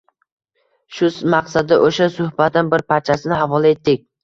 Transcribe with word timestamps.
Shu 0.99 1.09
maqsadda 1.33 1.79
o`sha 1.89 2.09
suhbatdan 2.17 2.75
bir 2.75 2.87
parchasini 2.95 3.41
havola 3.45 3.77
etdik 3.79 4.07